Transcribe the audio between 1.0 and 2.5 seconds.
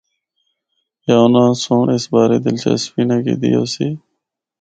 یا اُنّاں سنڑ اس بارے